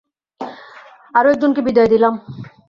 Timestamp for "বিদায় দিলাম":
1.67-2.13